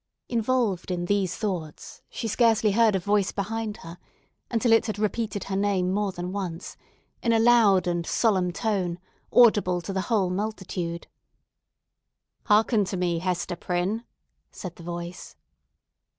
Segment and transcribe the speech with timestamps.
[0.29, 3.99] Involved in these thoughts, she scarcely heard a voice behind her
[4.49, 6.75] until it had repeated her name more than once,
[7.21, 8.97] in a loud and solemn tone,
[9.31, 11.05] audible to the whole multitude.
[12.45, 14.03] "Hearken unto me, Hester Prynne!"
[14.49, 15.35] said the voice.